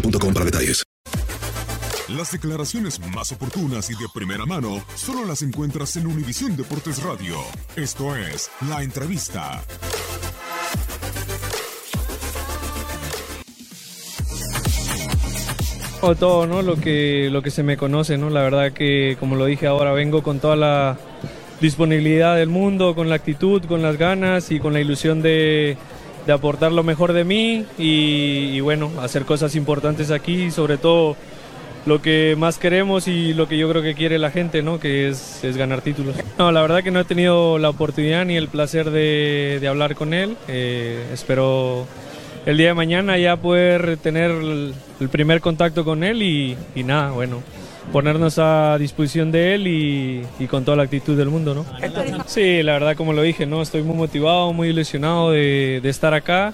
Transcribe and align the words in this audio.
boostmobile.com 0.00 0.34
para 0.34 0.44
detalles. 0.44 0.82
Las 2.08 2.30
declaraciones 2.30 3.00
más 3.14 3.32
oportunas 3.32 3.90
y 3.90 3.94
de 3.94 4.06
primera 4.14 4.46
mano 4.46 4.84
solo 4.94 5.24
las 5.24 5.42
encuentras 5.42 5.96
en 5.96 6.06
Univisión 6.06 6.56
Deportes 6.56 7.02
Radio. 7.02 7.36
Esto 7.74 8.14
es 8.14 8.48
La 8.68 8.82
Entrevista. 8.82 9.62
O 16.00 16.14
todo, 16.14 16.46
¿no? 16.46 16.62
Lo 16.62 16.76
que, 16.76 17.28
lo 17.32 17.42
que 17.42 17.50
se 17.50 17.64
me 17.64 17.76
conoce, 17.76 18.16
¿no? 18.18 18.30
La 18.30 18.42
verdad 18.42 18.72
que, 18.72 19.16
como 19.18 19.34
lo 19.34 19.46
dije 19.46 19.66
ahora, 19.66 19.92
vengo 19.92 20.22
con 20.22 20.38
toda 20.38 20.54
la 20.54 20.98
disponibilidad 21.60 22.36
del 22.36 22.48
mundo, 22.48 22.94
con 22.94 23.08
la 23.08 23.16
actitud, 23.16 23.64
con 23.64 23.82
las 23.82 23.96
ganas 23.96 24.52
y 24.52 24.60
con 24.60 24.74
la 24.74 24.80
ilusión 24.80 25.22
de, 25.22 25.76
de 26.26 26.32
aportar 26.32 26.72
lo 26.72 26.82
mejor 26.82 27.12
de 27.12 27.24
mí 27.24 27.64
y, 27.78 28.60
bueno, 28.60 28.90
hacer 29.00 29.24
cosas 29.24 29.54
importantes 29.54 30.10
aquí, 30.10 30.50
sobre 30.50 30.76
todo 30.76 31.16
lo 31.86 32.02
que 32.02 32.34
más 32.36 32.58
queremos 32.58 33.06
y 33.06 33.32
lo 33.32 33.46
que 33.46 33.56
yo 33.56 33.70
creo 33.70 33.80
que 33.80 33.94
quiere 33.94 34.18
la 34.18 34.32
gente, 34.32 34.62
¿no? 34.62 34.80
Que 34.80 35.08
es, 35.08 35.44
es 35.44 35.56
ganar 35.56 35.82
títulos. 35.82 36.16
No, 36.36 36.50
la 36.50 36.60
verdad 36.62 36.82
que 36.82 36.90
no 36.90 37.00
he 37.00 37.04
tenido 37.04 37.58
la 37.58 37.70
oportunidad 37.70 38.24
ni 38.24 38.36
el 38.36 38.48
placer 38.48 38.90
de, 38.90 39.58
de 39.60 39.68
hablar 39.68 39.94
con 39.94 40.12
él. 40.12 40.36
Eh, 40.48 41.06
espero 41.12 41.86
el 42.44 42.56
día 42.56 42.68
de 42.68 42.74
mañana 42.74 43.16
ya 43.18 43.36
poder 43.36 43.98
tener 43.98 44.32
el, 44.32 44.74
primer 45.10 45.40
contacto 45.40 45.84
con 45.84 46.02
él 46.02 46.22
y 46.22 46.56
nada, 46.82 47.12
bueno, 47.12 47.42
ponernos 47.92 48.38
a 48.38 48.76
disposición 48.78 49.30
de 49.32 49.54
él 49.54 49.66
y, 49.66 50.46
con 50.46 50.64
toda 50.64 50.76
la 50.76 50.82
actitud 50.84 51.16
del 51.16 51.28
mundo, 51.28 51.54
¿no? 51.54 51.64
Sí, 52.26 52.62
la 52.62 52.74
verdad 52.74 52.96
como 52.96 53.12
lo 53.12 53.22
dije, 53.22 53.46
¿no? 53.46 53.62
Estoy 53.62 53.82
muy 53.82 53.96
motivado, 53.96 54.52
muy 54.52 54.68
ilusionado 54.68 55.30
de, 55.30 55.80
estar 55.84 56.14
acá, 56.14 56.52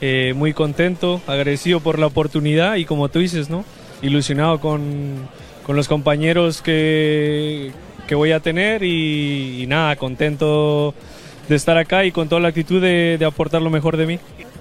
eh, 0.00 0.32
muy 0.36 0.52
contento, 0.52 1.20
agradecido 1.26 1.80
por 1.80 1.98
la 1.98 2.06
oportunidad 2.06 2.76
y 2.76 2.84
como 2.84 3.08
tú 3.08 3.18
dices, 3.18 3.50
¿no? 3.50 3.64
Ilusionado 4.02 4.60
con, 4.60 5.28
con 5.66 5.76
los 5.76 5.88
compañeros 5.88 6.62
que, 6.62 7.72
que 8.06 8.14
voy 8.14 8.32
a 8.32 8.40
tener 8.40 8.82
y, 8.82 9.62
y 9.62 9.66
nada, 9.66 9.96
contento 9.96 10.94
de 11.48 11.56
estar 11.56 11.78
acá 11.78 12.04
y 12.04 12.12
con 12.12 12.28
toda 12.28 12.40
la 12.40 12.48
actitud 12.48 12.80
de, 12.80 13.16
de 13.18 13.24
aportar 13.24 13.62
lo 13.62 13.70
mejor 13.70 13.96
de 13.96 14.06
mí 14.06 14.18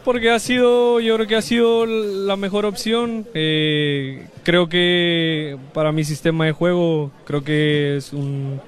porque 0.07 0.31
ha 0.31 0.40
sido, 0.40 1.01
yo 1.01 1.16
creo 1.16 1.28
que 1.28 1.35
ha 1.35 1.41
sido 1.41 1.85
la 1.85 2.38
mejor 2.38 2.63
opción. 2.63 3.28
Eh, 3.34 4.25
creo 4.44 4.69
que 4.69 5.57
para 5.73 5.91
mi 5.91 6.06
sistema 6.06 6.45
de 6.45 6.53
juego, 6.53 7.12
creo 7.25 7.44
que 7.44 7.97
es 7.97 8.13
un, 8.13 8.62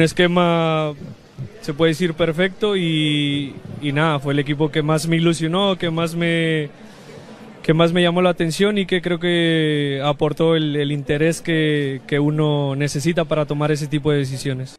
esquema, 0.00 0.92
se 1.62 1.74
puede 1.74 1.90
decir, 1.90 2.14
perfecto 2.14 2.76
y, 2.76 3.56
nada, 3.82 4.20
fue 4.20 4.34
el 4.34 4.38
equipo 4.38 4.70
que 4.70 4.82
más 4.82 5.08
me 5.08 5.16
ilusionó, 5.16 5.76
que 5.78 5.90
más 5.90 6.14
me, 6.14 6.70
que 7.64 7.74
más 7.74 7.92
me 7.92 8.00
llamó 8.00 8.22
la 8.22 8.30
atención 8.30 8.78
y 8.78 8.86
que 8.86 9.02
creo 9.02 9.18
que 9.18 10.00
aportó 10.04 10.54
el, 10.54 10.76
el 10.76 10.92
interés 10.92 11.40
que, 11.40 12.02
que 12.06 12.20
uno 12.20 12.76
necesita 12.76 13.24
para 13.24 13.46
tomar 13.46 13.72
ese 13.72 13.88
tipo 13.88 14.12
de 14.12 14.18
decisiones. 14.18 14.78